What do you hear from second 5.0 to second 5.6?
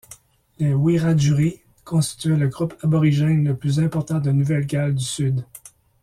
Sud.